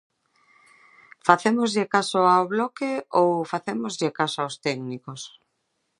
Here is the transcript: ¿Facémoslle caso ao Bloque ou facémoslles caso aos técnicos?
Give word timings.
¿Facémoslle 1.27 1.85
caso 1.95 2.19
ao 2.27 2.43
Bloque 2.53 2.91
ou 3.19 3.29
facémoslles 3.51 4.15
caso 4.19 4.37
aos 4.41 4.55
técnicos? 4.65 5.21